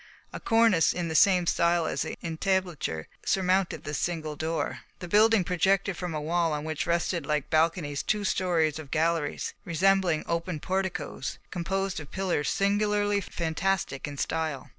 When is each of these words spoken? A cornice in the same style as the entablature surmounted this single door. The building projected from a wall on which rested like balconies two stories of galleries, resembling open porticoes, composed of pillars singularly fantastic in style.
A 0.33 0.39
cornice 0.39 0.93
in 0.93 1.09
the 1.09 1.13
same 1.13 1.45
style 1.45 1.85
as 1.85 2.01
the 2.01 2.17
entablature 2.23 3.05
surmounted 3.23 3.83
this 3.83 3.99
single 3.99 4.35
door. 4.35 4.79
The 4.97 5.07
building 5.07 5.43
projected 5.43 5.95
from 5.95 6.15
a 6.15 6.19
wall 6.19 6.53
on 6.53 6.63
which 6.63 6.87
rested 6.87 7.23
like 7.27 7.51
balconies 7.51 8.01
two 8.01 8.23
stories 8.23 8.79
of 8.79 8.89
galleries, 8.89 9.53
resembling 9.63 10.23
open 10.27 10.59
porticoes, 10.59 11.37
composed 11.51 11.99
of 11.99 12.09
pillars 12.09 12.49
singularly 12.49 13.21
fantastic 13.21 14.07
in 14.07 14.17
style. 14.17 14.69